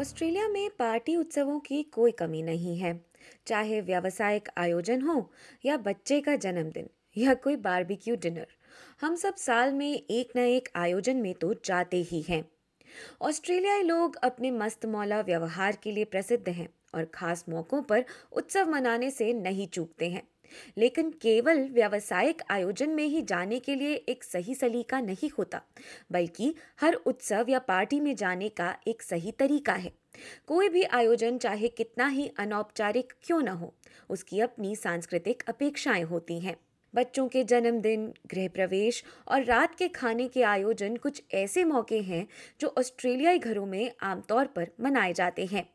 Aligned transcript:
Australia 0.00 0.48
में 0.48 0.70
party 0.70 1.14
उत्सवों 1.16 1.58
की 1.60 1.82
कोई 1.82 2.10
कमी 2.10 2.42
नहीं 2.42 2.76
है। 2.78 2.92
चाहे 3.46 3.80
व्यावसायिक 3.80 4.48
आयोजन 4.58 5.02
हो 5.02 5.32
या 5.64 5.76
बच्चे 5.76 6.20
का 6.20 6.36
जन्मदिन 6.36 6.88
या 7.16 7.34
कोई 7.34 7.56
बारबेक्यू 7.56 8.16
डिनर, 8.16 8.46
हम 9.00 9.14
सब 9.14 9.34
साल 9.34 9.72
में 9.72 9.92
एक 9.92 10.32
न 10.36 10.38
एक 10.38 10.68
आयोजन 10.76 11.16
में 11.16 11.34
तो 11.34 11.52
जाते 11.54 11.96
ही 12.02 12.22
हैं। 12.22 12.44
ऑस्ट्रेलियाई 13.22 13.82
लोग 13.82 14.16
अपने 14.16 14.50
मस्त 14.50 14.86
मौला 14.86 15.20
व्यवहार 15.20 15.78
के 15.82 15.92
लिए 15.92 16.04
प्रसिद्ध 16.04 16.48
हैं 16.48 16.68
और 16.94 17.04
खास 17.04 17.44
मौक़ों 17.48 17.82
पर 17.82 18.04
उत्सव 18.32 18.70
मनाने 18.70 19.10
से 19.10 19.32
नहीं 19.32 19.68
चूकते 19.68 20.08
हैं। 20.10 20.22
लेकिन 20.78 21.10
केवल 21.10 21.68
व्यावसायिक 21.68 22.42
आयोजन 22.50 22.90
में 22.90 23.04
ही 23.04 23.22
जाने 23.22 23.58
के 23.58 23.74
लिए 23.74 23.94
एक 23.94 24.24
सही 24.24 24.54
सलीका 24.54 25.00
नहीं 25.00 25.30
होता, 25.38 25.62
बल्कि 26.12 26.54
हर 26.80 26.94
उत्सव 26.94 27.46
या 27.48 27.58
पार्टी 27.58 28.00
में 28.00 28.14
जाने 28.16 28.48
का 28.48 28.76
एक 28.86 29.02
सही 29.02 29.32
तरीका 29.32 29.72
है। 29.72 29.92
कोई 30.46 30.68
भी 30.68 30.82
आयोजन 30.82 31.38
चाहे 31.38 31.68
कितना 31.68 32.06
ही 32.06 32.30
अनौपचारिक 32.38 33.12
क्यों 33.22 33.42
न 33.42 33.48
हो, 33.48 33.74
उसकी 34.10 34.40
अपनी 34.40 34.76
सांस्कृतिक 34.76 35.42
अपेक्षाएँ 35.48 36.02
होती 36.02 36.40
हैं। 36.40 36.56
बच्चों 36.94 37.28
के 37.28 37.44
जन्मदिन, 37.44 38.06
गृह 38.26 38.48
प्रवेश 38.48 39.04
और 39.28 39.44
रात 39.44 39.74
के 39.74 39.88
खाने 39.88 40.28
के 40.28 40.42
आयोजन 40.42 40.96
कुछ 40.96 41.22
ऐसे 41.34 41.64
मौके 41.64 42.00
हैं 42.00 42.26
जो 42.60 42.74
ऑस्ट्रेलियाई 42.78 43.38
घरों 43.38 43.66
में 43.66 43.90
आमतौर 44.02 44.46
पर 44.46 44.68
मनाए 44.80 45.12
जाते 45.12 45.46
हैं। 45.46 45.68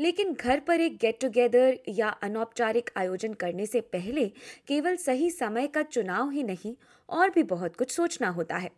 लेकिन 0.00 0.32
घर 0.32 0.60
पर 0.60 0.80
एक 0.80 0.96
गेट 0.96 1.20
टुगेदर 1.20 1.78
या 1.88 2.08
अनौपचारिक 2.08 2.90
आयोजन 2.96 3.32
करने 3.32 3.66
से 3.66 3.80
पहले 3.80 4.26
केवल 4.68 4.96
सही 4.96 5.30
समय 5.30 5.66
का 5.66 5.82
चुनाव 5.82 6.30
ही 6.30 6.42
नहीं, 6.42 6.74
और 7.08 7.30
भी 7.30 7.42
बहुत 7.42 7.76
कुछ 7.76 7.90
सोचना 7.90 8.28
होता 8.28 8.56
है। 8.56 8.70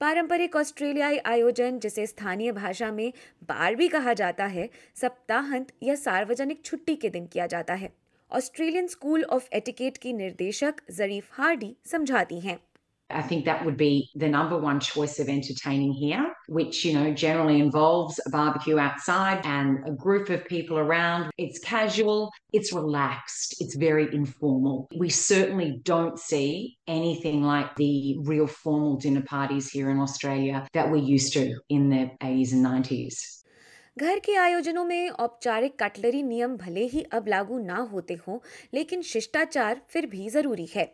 पारंपरिक 0.00 0.56
ऑस्ट्रेलियाई 0.56 1.18
आयोजन, 1.18 1.78
जिसे 1.78 2.06
स्थानीय 2.06 2.52
भाषा 2.52 2.92
में 2.92 3.12
बार 3.42 3.74
भी 3.74 3.88
कहा 3.88 4.12
जाता 4.12 4.46
है, 4.46 4.68
सप्ताहांत 4.94 5.72
या 5.82 5.94
सार्वजनिक 5.94 6.64
छुट्टी 6.64 6.96
के 6.96 7.08
दिन 7.08 7.26
किया 7.26 7.46
जाता 7.46 7.74
है। 7.74 7.92
ऑस्ट्रेलियन 8.30 8.86
स्कूल 8.86 9.24
ऑफ़ 9.24 9.48
एटिकेट 9.52 9.96
की 9.96 10.12
निर्देशक 10.12 10.74
जरीफ 10.90 11.28
हार्डी 11.32 11.76
समझाती 11.86 12.40
हैं। 12.40 12.58
I 13.12 13.22
think 13.22 13.44
that 13.44 13.64
would 13.64 13.76
be 13.76 14.10
the 14.14 14.28
number 14.28 14.56
one 14.56 14.80
choice 14.80 15.18
of 15.18 15.28
entertaining 15.28 15.92
here, 15.92 16.32
which, 16.48 16.84
you 16.84 16.94
know, 16.94 17.12
generally 17.12 17.60
involves 17.60 18.20
a 18.26 18.30
barbecue 18.30 18.78
outside 18.78 19.40
and 19.44 19.78
a 19.86 19.92
group 19.92 20.30
of 20.30 20.44
people 20.46 20.78
around. 20.78 21.30
It's 21.38 21.58
casual, 21.58 22.30
it's 22.52 22.72
relaxed, 22.72 23.56
it's 23.60 23.76
very 23.76 24.12
informal. 24.14 24.88
We 24.96 25.10
certainly 25.10 25.80
don't 25.82 26.18
see 26.18 26.78
anything 26.86 27.42
like 27.42 27.74
the 27.76 28.16
real 28.22 28.46
formal 28.46 28.96
dinner 28.96 29.22
parties 29.22 29.68
here 29.68 29.90
in 29.90 29.98
Australia 29.98 30.66
that 30.72 30.90
we're 30.90 30.96
used 30.96 31.32
to 31.34 31.54
in 31.68 31.90
the 31.90 32.10
80s 32.22 32.52
and 32.52 32.64
90s. 32.64 33.39
घर 33.96 34.18
के 34.18 34.34
आयोजनों 34.34 34.84
में 34.84 35.08
औपचारिक 35.10 35.74
cutlery 35.78 36.22
नियम 36.22 36.56
भले 36.56 36.84
ही 36.84 37.02
अब 37.12 37.28
लागू 37.28 37.58
ना 37.58 37.76
होते 37.92 38.14
हों, 38.28 38.38
लेकिन 38.74 39.02
शिष्टाचार 39.02 39.80
फिर 39.90 40.06
भी 40.06 40.28
ज़रूरी 40.28 40.66
है। 40.66 40.86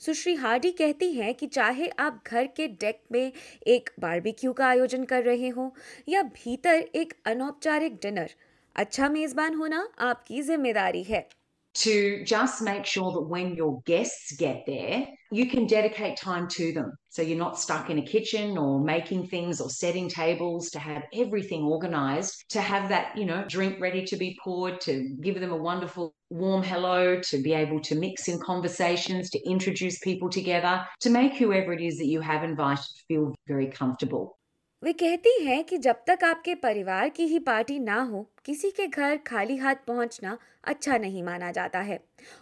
सुश्री 0.00 0.34
हार्डी 0.34 0.70
कहती 0.70 1.12
हैं 1.12 1.34
कि 1.34 1.46
चाहे 1.46 1.88
आप 1.98 2.22
घर 2.26 2.46
के 2.46 2.68
डेक 2.68 3.02
में 3.12 3.32
एक 3.66 3.90
बारबेक्यू 4.00 4.52
का 4.52 4.66
आयोजन 4.66 5.04
कर 5.04 5.22
रहे 5.22 5.48
हों, 5.48 5.70
या 6.08 6.22
भीतर 6.22 6.84
एक 6.94 7.14
अनौपचारिक 7.26 7.96
डिनर 8.02 8.30
अच्छा 8.76 9.08
मेजबान 9.08 9.54
होना 9.54 9.86
आपकी 10.00 10.42
ज़िम्मेदारी 10.42 11.02
है। 11.02 11.26
To 11.74 12.24
just 12.24 12.62
make 12.62 12.86
sure 12.86 13.12
that 13.12 13.28
when 13.28 13.54
your 13.54 13.82
guests 13.84 14.36
get 14.36 14.64
there, 14.66 15.06
you 15.30 15.48
can 15.48 15.66
dedicate 15.66 16.16
time 16.16 16.46
to 16.48 16.72
them. 16.72 16.92
So 17.08 17.22
you're 17.22 17.38
not 17.38 17.58
stuck 17.58 17.90
in 17.90 17.98
a 17.98 18.06
kitchen 18.06 18.56
or 18.56 18.80
making 18.80 19.26
things 19.26 19.60
or 19.60 19.68
setting 19.68 20.08
tables 20.08 20.70
to 20.70 20.78
have 20.78 21.02
everything 21.12 21.62
organized, 21.62 22.44
to 22.50 22.60
have 22.60 22.88
that, 22.90 23.16
you 23.16 23.24
know, 23.24 23.44
drink 23.48 23.80
ready 23.80 24.04
to 24.04 24.16
be 24.16 24.38
poured, 24.42 24.80
to 24.82 25.16
give 25.20 25.40
them 25.40 25.52
a 25.52 25.56
wonderful 25.56 26.14
warm 26.30 26.62
hello, 26.62 27.20
to 27.20 27.42
be 27.42 27.52
able 27.52 27.80
to 27.80 27.96
mix 27.96 28.28
in 28.28 28.38
conversations, 28.40 29.30
to 29.30 29.48
introduce 29.48 29.98
people 29.98 30.30
together, 30.30 30.84
to 31.00 31.10
make 31.10 31.34
whoever 31.34 31.72
it 31.72 31.80
is 31.80 31.98
that 31.98 32.06
you 32.06 32.20
have 32.20 32.44
invited 32.44 32.84
feel 33.08 33.34
very 33.48 33.66
comfortable. 33.66 34.36
वे 34.84 34.92
कहती 34.92 35.30
हैं 35.44 35.64
कि 35.64 35.76
जब 35.78 35.96
तक 36.06 36.24
आपके 36.24 36.54
परिवार 36.54 37.08
की 37.08 37.24
ही 37.26 37.38
party 37.38 37.78
ना 37.78 38.00
हो, 38.02 38.30
किसी 38.44 38.70
के 38.70 38.86
घर 38.86 39.16
खाली 39.16 39.56
हाथ 39.56 39.74
पहुँचना 39.74 40.38
अच्छा 40.64 40.98
नहीं 40.98 41.22
माना 41.22 41.50
जाता 41.52 41.80
है। 41.80 41.98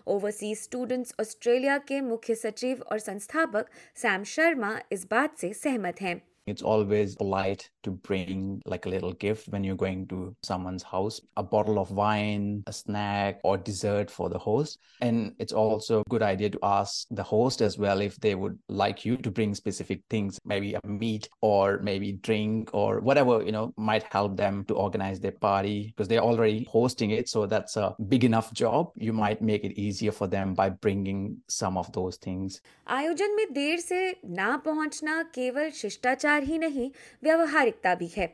ओवरसीज 0.07 0.59
स्टूडेंट्स 0.59 1.15
ऑस्ट्रेलिया 1.21 1.79
के 1.79 2.01
मुख्य 2.01 2.35
सचिव 2.35 2.83
और 2.83 2.99
संस्थापक 2.99 3.67
सैम 3.97 4.25
शर्मा 4.25 4.81
इस 4.93 5.07
बात 5.11 5.39
से 5.39 5.53
सहमत 5.53 6.01
हैं। 6.01 6.31
It's 6.48 6.62
always 6.62 7.16
polite 7.16 7.70
to 7.84 7.92
bring 7.92 8.62
like 8.66 8.86
a 8.86 8.90
little 8.90 9.12
gift 9.12 9.50
when 9.50 9.66
you're 9.66 9.75
going 9.75 10.08
to 10.08 10.34
someone's 10.44 10.84
house 10.84 11.20
a 11.36 11.44
bottle 11.44 11.78
of 11.78 11.92
wine, 11.92 12.64
a 12.68 12.74
snack, 12.74 13.40
or 13.44 13.58
dessert 13.58 14.09
for 14.09 14.30
the 14.30 14.38
host. 14.40 14.80
And 15.02 15.34
it's 15.40 15.52
also 15.52 16.00
a 16.00 16.09
good 16.09 16.24
idea 16.24 16.50
to 16.52 16.59
ask 16.64 17.06
the 17.12 17.24
host 17.24 17.62
as 17.62 17.78
well 17.78 18.00
if 18.00 18.16
they 18.22 18.34
would 18.36 18.58
like 18.70 19.03
you 19.06 19.18
to 19.18 19.30
bring 19.30 19.53
specific 19.56 20.02
things, 20.09 20.40
maybe 20.46 20.74
a 20.74 20.88
meat 20.88 21.28
or 21.42 21.80
maybe 21.84 22.14
drink 22.14 22.70
or 22.74 23.02
whatever, 23.02 23.44
you 23.44 23.52
know, 23.52 23.74
might 23.78 24.03
help 24.03 24.38
them 24.38 24.64
to 24.66 24.74
organize 24.74 25.20
their 25.20 25.34
party 25.34 25.94
because 25.96 26.08
they're 26.08 26.24
already 26.24 26.66
hosting 26.72 27.12
it. 27.12 27.28
So 27.28 27.46
that's 27.46 27.75
a 27.75 27.94
big 28.08 28.24
enough 28.24 28.53
job. 28.53 28.92
You 28.96 29.12
might 29.12 29.42
make 29.42 29.66
it 29.66 29.78
easier 29.78 30.14
for 30.14 30.28
them 30.28 30.53
by 30.53 30.70
bringing 30.70 31.38
some 31.50 31.78
of 31.78 31.92
those 31.92 32.16
things. 32.18 32.62
आयोजन 32.88 33.36
में 33.36 33.53
देर 33.53 33.80
से 33.80 34.00
ना 34.25 34.56
पहुंचना 34.66 35.22
केवल 35.36 35.70
शिष्टाचार 35.70 36.31
शिष्टाचार 36.32 36.43
ही 36.44 36.59
नहीं 36.59 36.91
व्यवहारिकता 37.25 37.94
भी 37.94 38.10
है 38.16 38.26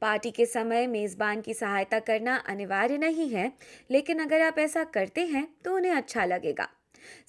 पार्टी 0.00 0.30
के 0.30 0.46
समय 0.46 0.86
मेजबान 0.86 1.40
की 1.40 1.54
सहायता 1.54 1.98
करना 2.00 2.36
अनिवार्य 2.48 2.98
नहीं 2.98 3.28
है 3.30 3.52
लेकिन 3.90 4.18
अगर 4.22 4.40
आप 4.42 4.58
ऐसा 4.58 4.84
करते 4.94 5.26
हैं 5.26 5.46
तो 5.64 5.74
उन्हें 5.76 5.92
अच्छा 5.92 6.24
लगेगा 6.24 6.68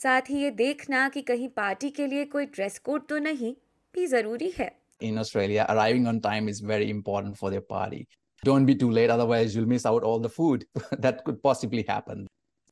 साथ 0.04 0.30
ही 0.30 0.42
ये 0.44 0.50
देखना 0.52 1.08
कि 1.10 1.22
कहीं 1.22 1.50
पार्टी 1.58 1.90
के 1.90 2.08
लिए 2.08 2.26
कोई 2.36 2.46
ड्रेस 2.48 2.80
कोड 2.80 3.08
तो 3.10 3.20
नहीं 3.20 3.54
भी 3.96 4.08
ज़रूरी 4.08 4.54
है 4.60 4.72
In 5.02 5.18
Australia, 5.22 5.64
arriving 5.72 6.06
on 6.10 6.20
time 6.22 6.46
is 6.50 6.60
very 6.68 6.86
important 6.90 7.38
for 7.38 7.50
their 7.54 7.64
party. 7.72 7.98
Don't 8.44 8.68
be 8.68 8.76
too 8.84 8.92
late, 8.98 9.12
otherwise 9.16 9.56
you'll 9.56 9.72
miss 9.72 9.86
out 9.86 10.06
all 10.10 10.22
the 10.26 10.32
food. 10.36 10.64
that 11.06 11.24
could 11.26 11.42
possibly 11.44 11.84
happen. 11.90 12.22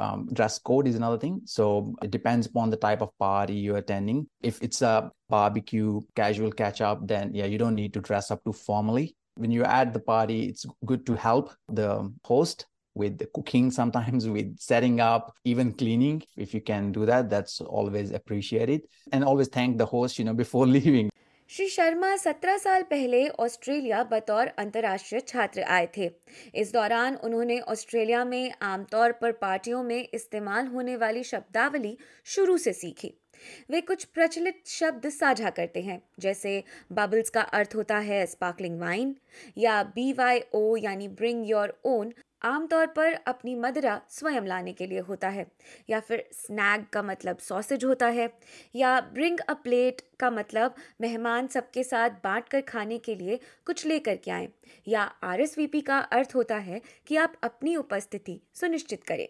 Um, 0.02 0.28
dress 0.34 0.58
code 0.58 0.88
is 0.88 0.96
another 0.96 1.20
thing. 1.20 1.42
So 1.46 1.94
it 2.02 2.10
depends 2.10 2.48
upon 2.48 2.72
the 2.72 2.78
type 2.78 3.02
of 3.02 3.16
party 3.20 3.54
you're 3.54 3.78
attending. 3.78 4.28
If 4.42 4.62
it's 4.64 4.82
a 4.82 5.12
barbecue, 5.30 6.02
casual 6.16 6.52
catch 6.52 6.82
up, 6.82 7.08
then 7.08 7.36
yeah, 7.36 7.46
you 7.46 7.60
don't 7.60 7.76
need 7.76 7.94
to 7.94 8.02
dress 8.02 8.32
up 8.32 8.44
too 8.44 8.54
formally. 8.54 9.16
When 9.36 9.52
you're 9.52 9.68
at 9.80 9.94
the 9.94 10.00
party, 10.00 10.50
it's 10.50 10.66
good 10.86 11.06
to 11.06 11.14
help 11.14 11.54
the 11.70 12.12
host 12.26 12.66
with 12.96 13.20
the 13.20 13.28
cooking, 13.36 13.70
sometimes 13.82 14.28
with 14.28 14.58
setting 14.60 15.00
up, 15.00 15.34
even 15.46 15.72
cleaning. 15.72 16.24
If 16.36 16.54
you 16.56 16.62
can 16.62 16.92
do 16.92 17.06
that, 17.06 17.30
that's 17.30 17.62
always 17.62 18.12
appreciated. 18.12 18.82
And 19.12 19.24
always 19.24 19.50
thank 19.50 19.78
the 19.78 19.86
host, 19.86 20.18
you 20.18 20.26
know, 20.26 20.34
before 20.34 20.66
leaving. 20.78 21.12
Shri 21.52 21.68
Sharma 21.68 22.16
सत्रह 22.18 22.58
साल 22.58 22.84
पहले 22.84 23.28
Australia 23.40 24.04
बतौर 24.04 24.48
अंतर्राष्ट्रीय 24.60 25.22
छात्र 25.22 25.62
आए 25.70 25.88
थे। 25.98 26.10
इस 26.56 26.72
दौरान 26.74 27.16
उन्होंने 27.16 27.60
ऑस्ट्रेलिया 27.70 28.24
में 28.26 28.52
आमतौर 28.62 29.12
पर 29.12 29.32
पार्टियों 29.42 29.82
में 29.84 30.08
इस्तेमाल 30.14 30.68
होने 30.68 30.96
वाली 30.96 31.24
शब्दावली 31.24 31.96
शुरू 32.26 32.58
से 32.58 32.74
सीखी। 32.74 33.14
वे 33.72 33.82
कुछ 33.82 34.04
प्रचलित 34.06 34.62
शब्द 34.68 35.10
साझा 35.10 35.50
करते 35.50 35.82
हैं, 35.82 36.02
जैसे 36.20 36.64
बबल्स 36.92 37.30
का 37.30 37.42
अर्थ 37.42 37.76
होता 37.76 37.98
है 38.00 38.26
स्पार्कलिंग 38.28 38.80
वाइन 38.82 39.16
या 39.58 39.82
बी 39.96 40.12
वाई 40.14 40.42
ओ 40.54 40.76
यानी 40.78 41.08
ब्रिंग 41.10 41.50
योर 41.50 41.80
ओन 41.86 42.14
आमतौर 42.42 42.86
पर 42.88 43.14
अपनी 43.28 43.56
मदरा 43.56 44.00
स्वयं 44.10 44.46
लाने 44.46 44.74
के 44.74 44.86
लिए 44.88 45.00
होता 45.00 45.30
है, 45.30 45.46
या 45.90 46.00
फिर 46.00 46.24
स्नैग 46.34 46.86
का 46.94 47.04
मतलब 47.04 47.38
सॉसेज 47.40 47.84
होता 47.86 48.08
है, 48.08 48.30
या 48.76 49.00
ब्रिंग 49.14 49.40
अ 49.40 49.54
प्लेट 49.54 50.02
का 50.20 50.30
मतलब 50.32 50.76
मेहमान 51.02 51.48
सबके 51.48 51.84
साथ 51.84 52.10
बांट 52.24 52.48
कर 52.50 52.62
खाने 52.62 52.98
के 52.98 53.16
लिए 53.16 53.40
कुछ 53.66 53.86
लेकर 53.86 54.16
के 54.16 54.32
आए, 54.32 54.48
या 54.88 55.02
आरएसवीपी 55.24 55.82
का 55.82 56.00
अर्थ 56.00 56.36
होता 56.36 56.58
है 56.58 56.82
कि 57.08 57.16
आप 57.16 57.34
अपनी 57.44 57.76
उपस्थिति 57.76 58.40
सुनिश्चित 58.54 59.04
करें। 59.04 59.28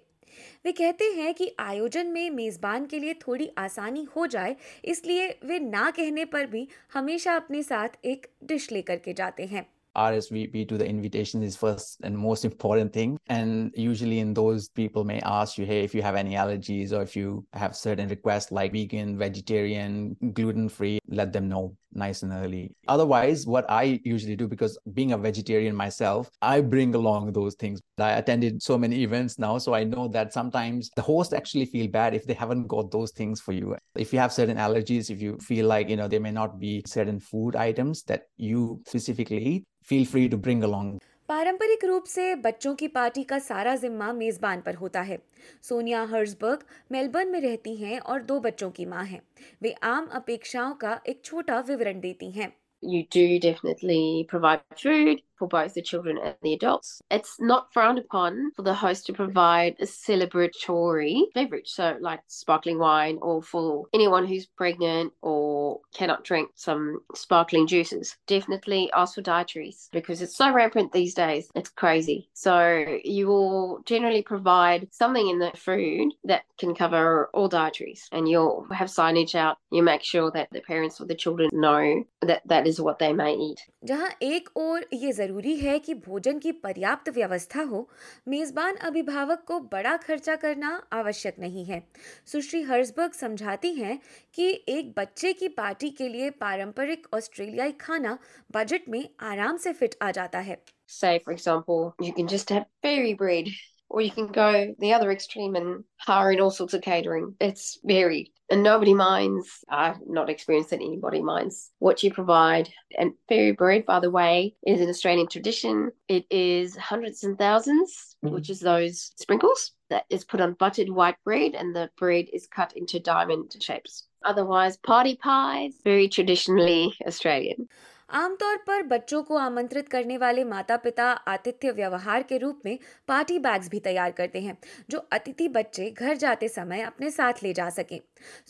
वे 0.65 0.71
कहते 0.71 1.05
हैं 1.05 1.33
कि 1.33 1.49
आयोजन 1.59 2.07
में 2.07 2.29
मेज़बान 2.29 2.85
के 2.85 2.99
लिए 2.99 3.13
थोड़ी 3.21 3.49
आसानी 3.57 4.03
हो 4.15 4.25
जाए, 4.27 4.55
इसलिए 4.85 5.27
वे 5.45 5.59
ना 5.59 5.89
कहने 5.91 6.25
पर 6.25 6.45
भी 6.45 6.67
हमेशा 6.93 7.35
अपने 7.35 7.63
साथ 7.63 8.05
एक 8.05 8.27
डिश 8.43 8.71
लेकर 8.71 8.97
के 8.97 9.13
जाते 9.13 9.45
हैं। 9.45 9.65
RSVP 9.95 10.67
to 10.69 10.77
the 10.77 10.87
invitation 10.87 11.43
is 11.43 11.55
first 11.55 11.97
and 12.03 12.17
most 12.17 12.45
important 12.45 12.93
thing. 12.93 13.17
And 13.27 13.71
usually 13.75 14.19
in 14.19 14.33
those 14.33 14.69
people 14.69 15.03
may 15.03 15.19
ask 15.21 15.57
you, 15.57 15.65
hey, 15.65 15.83
if 15.83 15.93
you 15.93 16.01
have 16.01 16.15
any 16.15 16.33
allergies 16.33 16.91
or 16.91 17.01
if 17.01 17.15
you 17.15 17.45
have 17.53 17.75
certain 17.75 18.09
requests 18.09 18.51
like 18.51 18.71
vegan, 18.71 19.17
vegetarian, 19.17 20.15
gluten 20.33 20.69
free, 20.69 20.99
let 21.07 21.33
them 21.33 21.49
know 21.49 21.75
nice 21.93 22.23
and 22.23 22.31
early. 22.31 22.71
Otherwise, 22.87 23.45
what 23.45 23.65
I 23.69 23.99
usually 24.03 24.35
do, 24.35 24.47
because 24.47 24.77
being 24.93 25.11
a 25.11 25.17
vegetarian 25.17 25.75
myself, 25.75 26.29
I 26.41 26.61
bring 26.61 26.95
along 26.95 27.33
those 27.33 27.55
things. 27.55 27.81
I 27.97 28.13
attended 28.13 28.61
so 28.61 28.77
many 28.77 29.03
events 29.03 29.37
now, 29.37 29.57
so 29.57 29.73
I 29.73 29.83
know 29.83 30.07
that 30.09 30.33
sometimes 30.33 30.89
the 30.95 31.01
host 31.01 31.33
actually 31.33 31.65
feel 31.65 31.87
bad 31.87 32.13
if 32.13 32.25
they 32.25 32.33
haven't 32.33 32.67
got 32.67 32.91
those 32.91 33.11
things 33.11 33.41
for 33.41 33.51
you. 33.51 33.75
If 33.95 34.13
you 34.13 34.19
have 34.19 34.33
certain 34.33 34.57
allergies, 34.57 35.09
if 35.09 35.21
you 35.21 35.37
feel 35.37 35.67
like, 35.67 35.89
you 35.89 35.95
know, 35.97 36.07
there 36.07 36.19
may 36.19 36.31
not 36.31 36.59
be 36.59 36.83
certain 36.85 37.19
food 37.19 37.55
items 37.55 38.03
that 38.03 38.23
you 38.37 38.81
specifically 38.87 39.43
eat, 39.43 39.63
feel 39.83 40.05
free 40.05 40.29
to 40.29 40.37
bring 40.37 40.63
along. 40.63 40.99
पारंपरिक 41.29 41.83
रूप 41.85 42.03
से 42.03 42.35
बच्चों 42.35 42.73
की 42.75 42.87
party 42.87 43.23
का 43.23 43.39
सारा 43.39 43.75
जिम्मा 43.75 44.11
मेजबान 44.13 44.61
पर 44.61 44.75
होता 44.75 45.01
है। 45.01 45.17
सोनिया 45.61 46.01
हर्जबर्ग 46.03 46.63
मेलबर्न 46.91 47.27
में 47.27 47.39
रहती 47.41 47.75
हैं 47.75 47.99
और 47.99 48.21
दो 48.21 48.39
बच्चों 48.39 48.69
की 48.71 48.85
माँ 48.85 49.03
हैं। 49.03 49.21
वे 49.61 49.71
आम 49.83 50.05
अपेक्षाओं 50.11 50.73
का 50.73 50.99
एक 51.07 51.21
छोटा 51.25 51.59
विवरण 51.59 51.99
देती 51.99 52.31
हैं। 52.31 52.51
You 52.83 53.01
do 53.15 53.23
definitely 53.45 54.25
provide 54.33 54.61
food 54.83 55.21
for 55.40 55.48
both 55.48 55.74
the 55.74 55.82
children 55.82 56.18
and 56.18 56.34
the 56.42 56.54
adults. 56.54 57.02
It's 57.10 57.36
not 57.38 57.72
frowned 57.72 57.98
upon 57.98 58.52
for 58.56 58.62
the 58.62 58.74
host 58.74 59.06
to 59.06 59.12
provide 59.12 59.76
a 59.80 59.84
celebratory 59.84 61.22
beverage, 61.34 61.68
so 61.68 61.96
like 62.00 62.20
sparkling 62.26 62.78
wine, 62.78 63.18
or 63.20 63.42
for 63.42 63.86
anyone 63.92 64.26
who's 64.26 64.46
pregnant 64.46 65.12
or 65.22 65.80
cannot 65.94 66.24
drink 66.24 66.50
some 66.54 67.00
sparkling 67.14 67.66
juices. 67.66 68.16
Definitely 68.26 68.90
ask 68.94 69.14
for 69.14 69.22
dietaries 69.22 69.88
because 69.92 70.22
it's 70.22 70.36
so 70.36 70.52
rampant 70.52 70.92
these 70.92 71.14
days. 71.14 71.50
It's 71.54 71.68
crazy. 71.68 72.30
So 72.32 72.98
you 73.04 73.26
will 73.26 73.80
generally 73.84 74.22
provide 74.22 74.88
something 74.90 75.28
in 75.28 75.38
the 75.38 75.52
food 75.56 76.12
that 76.24 76.42
can 76.58 76.74
cover 76.74 77.28
all 77.34 77.48
dietaries, 77.48 78.08
and 78.12 78.28
you'll 78.28 78.66
have 78.72 78.88
signage 78.88 79.34
out. 79.34 79.58
You 79.70 79.82
make 79.82 80.02
sure 80.02 80.30
that 80.30 80.48
the 80.50 80.60
parents 80.60 81.00
or 81.00 81.06
the 81.06 81.14
children 81.14 81.50
know 81.52 82.04
that 82.22 82.42
that 82.46 82.66
is 82.66 82.80
what 82.80 82.98
they 82.98 83.12
may 83.12 83.34
eat. 83.34 83.60
जहां 83.84 84.08
एक 84.22 84.48
और 84.56 84.86
ये 84.92 85.12
जरूरी 85.12 85.29
है 85.39 85.79
कि 85.79 85.93
भोजन 85.93 86.39
की 86.39 86.51
पर्याप्त 86.51 87.09
व्यवस्था 87.09 87.61
हो 87.61 87.89
मेजबान 88.27 88.75
अभिभावक 88.75 89.43
को 89.47 89.59
बड़ा 89.59 89.97
खर्चा 89.97 90.35
करना 90.35 90.87
आवश्यक 90.93 91.35
नहीं 91.39 91.65
है 91.65 91.87
सुश्री 92.25 92.61
हर्सबर्ग 92.61 93.11
समझाती 93.11 93.73
हैं 93.73 93.99
कि 94.33 94.65
एक 94.69 94.93
बच्चे 94.97 95.33
की 95.33 95.47
पार्टी 95.47 95.89
के 95.89 96.07
लिए 96.07 96.29
पारंपरिक 96.29 97.07
ऑस्ट्रेलियाई 97.13 97.71
खाना 97.71 98.17
बजट 98.51 98.81
में 98.89 99.09
आराम 99.21 99.57
से 99.57 99.73
फिट 99.73 99.95
आ 100.01 100.11
जाता 100.11 100.39
है 100.39 100.57
Say, 100.87 101.19
for 101.19 101.31
example, 101.31 101.95
you 102.01 102.13
can 102.13 102.27
just 102.27 102.49
have 102.49 102.65
fairy 102.81 103.13
bread 103.13 103.45
or 103.89 104.01
you 104.01 104.11
can 104.11 104.27
go 104.27 104.75
the 104.79 104.93
other 104.93 105.11
extreme 105.11 105.55
and 105.55 105.83
hire 105.97 106.31
in 106.31 106.41
all 106.41 106.51
sorts 106.51 106.73
of 106.73 106.81
catering. 106.81 107.35
It's 107.39 107.79
varied. 107.85 108.27
And 108.51 108.63
nobody 108.63 108.93
minds. 108.93 109.63
I've 109.69 109.97
not 110.05 110.29
experienced 110.29 110.71
that 110.71 110.81
anybody 110.81 111.21
minds 111.21 111.71
what 111.79 112.03
you 112.03 112.13
provide. 112.13 112.69
And 112.99 113.13
fairy 113.29 113.53
bread, 113.53 113.85
by 113.85 113.99
the 113.99 114.11
way, 114.11 114.55
is 114.67 114.81
an 114.81 114.89
Australian 114.89 115.27
tradition. 115.27 115.91
It 116.09 116.25
is 116.29 116.75
hundreds 116.75 117.23
and 117.23 117.37
1000s 117.37 118.11
mm-hmm. 118.23 118.33
which 118.33 118.49
is 118.49 118.59
those 118.59 119.11
sprinkles 119.17 119.71
that 119.89 120.05
is 120.09 120.23
put 120.23 120.41
on 120.41 120.53
buttered 120.53 120.89
white 120.89 121.17
bread, 121.23 121.55
and 121.55 121.75
the 121.75 121.89
bread 121.97 122.25
is 122.31 122.47
cut 122.47 122.73
into 122.75 122.99
diamond 122.99 123.55
shapes. 123.59 124.05
Otherwise, 124.23 124.77
party 124.77 125.15
pies, 125.15 125.73
very 125.83 126.07
traditionally 126.07 126.93
Australian. 127.05 127.67
आमतौर 128.11 128.57
पर 128.67 128.81
बच्चों 128.83 129.21
को 129.23 129.35
आमंत्रित 129.37 129.89
करने 129.89 130.17
वाले 130.17 130.43
माता 130.43 130.77
पिता 130.77 131.05
आतिथ्य 131.33 131.71
व्यवहार 131.71 132.23
के 132.23 132.37
रूप 132.37 132.61
में 132.65 132.77
पार्टी 133.07 133.37
बैग्स 133.39 133.69
भी 133.69 133.79
तैयार 133.79 134.11
करते 134.11 134.39
हैं 134.41 134.57
जो 134.89 134.97
अतिथि 135.13 135.47
बच्चे 135.49 135.89
घर 135.91 136.17
जाते 136.17 136.47
समय 136.47 136.81
अपने 136.81 137.11
साथ 137.11 137.43
ले 137.43 137.53
जा 137.53 137.69
सकें 137.69 137.99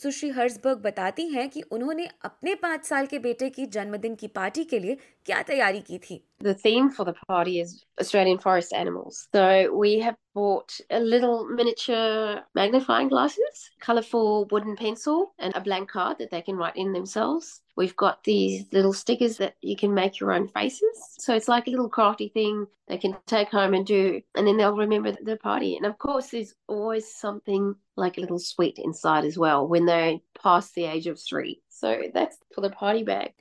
सुश्री 0.02 0.30
हर्सबर्ग 0.30 0.82
बताती 0.84 1.28
हैं 1.28 1.50
कि 1.50 1.62
उन्होंने 1.72 2.08
अपने 2.26 2.56
पाँच 2.64 2.86
साल 2.86 3.06
के 3.06 3.20
बेटे 3.20 3.50
की 3.50 3.66
जन्मदिन 3.78 4.16
की 4.16 4.28
पार्टी 4.36 4.64
के 4.64 4.80
लिए 4.80 4.98
क्या 5.26 5.42
तैयारी 5.44 5.82
की 5.82 5.98
थी 6.00 6.24
The 6.42 6.56
theme 6.56 6.90
for 6.90 7.04
the 7.06 7.14
party 7.28 7.60
is 7.60 7.86
Australian 8.00 8.40
forest 8.40 8.74
animals. 8.74 9.18
So 9.32 9.44
we 9.72 10.00
have 10.00 10.16
bought 10.34 10.78
a 10.90 11.00
little 11.00 11.46
miniature 11.48 12.42
magnifying 12.56 13.10
glasses, 13.10 13.70
colourful 13.80 14.48
wooden 14.52 14.76
pencil, 14.76 15.36
and 15.38 15.56
a 15.56 15.62
blank 15.62 15.90
card 15.90 16.18
that 16.18 16.32
they 16.32 16.42
can 16.42 16.56
write 16.56 16.76
in 16.76 16.94
themselves. 16.94 17.62
We've 17.81 17.97
got 17.97 18.25
these 18.25 18.65
little 18.73 18.93
stickers 18.93 19.37
that 19.39 19.55
you 19.61 19.77
can 19.77 19.93
make 19.95 20.19
your 20.19 20.33
own 20.33 20.49
faces. 20.49 20.97
So 21.19 21.35
it's 21.35 21.49
like 21.49 21.67
a 21.67 21.71
little 21.71 21.89
crafty 21.89 22.29
thing 22.29 22.67
they 22.89 22.99
can 22.99 23.17
take 23.27 23.49
home 23.49 23.75
and 23.75 23.85
do, 23.85 24.21
and 24.35 24.47
then 24.47 24.57
they'll 24.57 24.77
remember 24.77 25.13
the 25.13 25.37
party. 25.37 25.77
And 25.77 25.87
of 25.87 25.99
course, 25.99 26.29
there's 26.29 26.55
always 26.69 27.13
something 27.13 27.75
like 27.97 28.17
a 28.17 28.21
little 28.21 28.39
sweet 28.39 28.79
inside 28.79 29.25
as 29.25 29.37
well 29.37 29.67
when 29.67 29.87
they 29.87 30.23
pass 30.43 30.71
the 30.73 30.85
age 30.85 31.07
of 31.07 31.19
three. 31.21 31.61
So 31.69 32.03
that's 32.15 32.39
for 32.55 32.61
the 32.61 32.71
party 32.71 33.03
bag. 33.03 33.33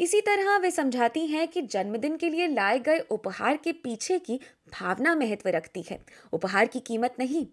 इसी 0.00 0.20
तरह 0.20 0.56
वे 0.58 0.70
समझाती 0.70 1.26
हैं 1.26 1.46
कि 1.48 1.60
जन्मदिन 1.62 2.16
के 2.16 2.28
लिए 2.30 2.46
लाए 2.48 2.78
गए 2.88 2.98
उपहार 3.10 3.56
के 3.64 3.72
पीछे 3.84 4.18
की 4.18 4.40
भावना 4.72 5.14
महत्व 5.14 5.48
रखती 5.48 5.84
है 5.90 5.98
उपहार 6.32 6.66
की 6.74 6.80
कीमत 6.88 7.14
नहीं 7.18 7.46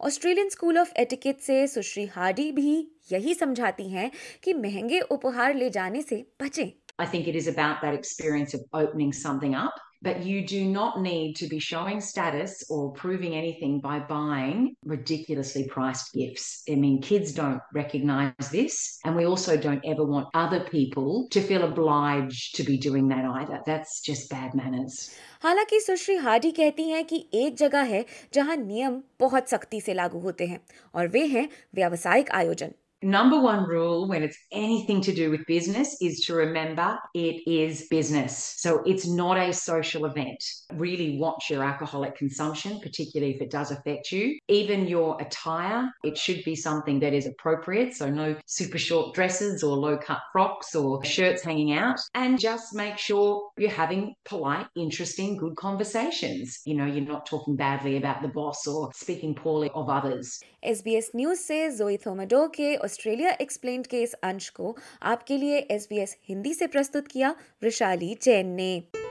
ऑस्ट्रेलियन 0.00 0.48
स्कूल 0.48 0.78
ऑफ़ 0.78 0.92
एटिकेट 0.98 1.40
से 1.40 1.66
सुश्री 1.66 2.06
हार्डी 2.06 2.50
भी 2.52 2.76
यही 3.12 3.34
समझाती 3.34 3.88
हैं 3.90 4.10
कि 4.44 4.54
महँगे 4.54 5.00
उपहार 5.16 5.54
ले 5.54 5.70
जाने 5.70 6.02
से 6.02 6.24
बचें 6.42 6.70
I 6.98 7.06
think 7.06 7.26
it 7.26 7.36
is 7.36 7.46
about 7.48 7.80
that 7.82 7.94
experience 7.94 8.52
of 8.54 8.60
opening 8.80 9.12
something 9.20 9.54
up 9.60 9.78
but 10.03 10.23
you 10.23 10.47
do 10.47 10.63
not 10.65 11.01
need 11.01 11.35
to 11.35 11.47
be 11.47 11.59
showing 11.59 11.99
status 11.99 12.63
or 12.69 12.93
proving 12.93 13.35
anything 13.35 13.79
by 13.81 13.99
buying 13.99 14.75
ridiculously 14.85 15.67
priced 15.67 16.13
gifts. 16.13 16.63
I 16.69 16.75
mean, 16.75 17.01
kids 17.01 17.33
don't 17.33 17.61
recognize 17.73 18.49
this, 18.51 18.99
and 19.03 19.15
we 19.15 19.25
also 19.25 19.57
don't 19.57 19.83
ever 19.85 20.05
want 20.05 20.27
other 20.33 20.61
people 20.61 21.27
to 21.31 21.41
feel 21.41 21.63
obliged 21.63 22.55
to 22.55 22.63
be 22.63 22.77
doing 22.77 23.09
that 23.09 23.25
either. 23.25 23.59
That's 23.65 24.01
just 24.01 24.29
bad 24.29 24.55
manners. 24.55 25.09
हालांकि 25.43 25.79
सुश्री 25.79 26.15
Hardy 26.23 26.51
कहती 26.51 26.89
हैं 26.89 27.03
कि 27.05 27.17
एक 27.33 27.55
जगह 27.57 27.83
है 27.91 28.05
जहां 28.33 28.57
नियम 28.57 29.01
बहुत 29.19 29.49
सख्ती 29.49 29.79
से 29.81 29.93
लागू 29.93 30.19
होते 30.19 30.45
हैं 30.47 30.59
और 30.95 31.07
वे 31.07 31.25
हैं 31.25 31.47
व्यावसायिक 31.75 32.31
आयोजन 32.39 32.73
number 33.03 33.39
one 33.39 33.63
rule 33.63 34.07
when 34.07 34.23
it's 34.23 34.37
anything 34.51 35.01
to 35.01 35.13
do 35.13 35.31
with 35.31 35.45
business 35.45 35.95
is 36.01 36.19
to 36.21 36.33
remember 36.33 36.97
it 37.13 37.41
is 37.47 37.87
business. 37.89 38.55
So 38.57 38.81
it's 38.85 39.07
not 39.07 39.37
a 39.37 39.53
social 39.53 40.05
event. 40.05 40.43
Really 40.73 41.17
watch 41.17 41.49
your 41.49 41.63
alcoholic 41.63 42.17
consumption, 42.17 42.79
particularly 42.81 43.35
if 43.35 43.41
it 43.41 43.51
does 43.51 43.71
affect 43.71 44.11
you. 44.11 44.37
Even 44.47 44.87
your 44.87 45.19
attire, 45.21 45.89
it 46.03 46.17
should 46.17 46.43
be 46.43 46.55
something 46.55 46.99
that 46.99 47.13
is 47.13 47.25
appropriate. 47.25 47.95
So 47.95 48.09
no 48.09 48.35
super 48.45 48.77
short 48.77 49.15
dresses 49.15 49.63
or 49.63 49.77
low 49.77 49.97
cut 49.97 50.19
frocks 50.33 50.75
or 50.75 51.03
shirts 51.05 51.41
hanging 51.41 51.73
out. 51.73 51.99
And 52.13 52.39
just 52.39 52.75
make 52.75 52.97
sure 52.97 53.49
you're 53.57 53.69
having 53.69 54.13
polite, 54.25 54.67
interesting, 54.75 55.37
good 55.37 55.55
conversations. 55.55 56.59
You 56.65 56.75
know, 56.75 56.85
you're 56.85 57.05
not 57.05 57.25
talking 57.25 57.55
badly 57.55 57.97
about 57.97 58.21
the 58.21 58.27
boss 58.27 58.67
or 58.67 58.89
speaking 58.93 59.35
poorly 59.35 59.71
of 59.73 59.89
others. 59.89 60.39
SBS 60.61 61.05
News 61.15 61.39
से 61.47 61.57
जोई 61.77 61.97
थोमडो 62.05 62.47
के 62.55 62.75
Australia 62.94 63.30
explain 63.40 63.82
के 63.82 64.02
इस 64.02 64.12
अंश 64.24 64.48
को 64.48 64.76
आपके 65.02 65.36
लिए 65.36 65.58
SBS 65.70 66.16
Hindi 66.28 66.54
से 66.54 66.66
प्रस्तुत 66.66 67.08
किया, 67.08 67.34
वृशाली 67.62 68.16
जैन 68.22 68.46
ने। 68.46 69.03